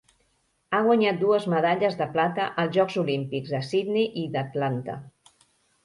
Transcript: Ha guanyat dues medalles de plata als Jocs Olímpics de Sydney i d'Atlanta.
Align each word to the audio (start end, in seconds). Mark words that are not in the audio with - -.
Ha 0.71 0.79
guanyat 0.87 1.19
dues 1.23 1.45
medalles 1.55 1.99
de 2.01 2.09
plata 2.17 2.49
als 2.65 2.75
Jocs 2.81 2.99
Olímpics 3.05 3.55
de 3.57 3.63
Sydney 3.71 4.13
i 4.27 4.29
d'Atlanta. 4.39 5.03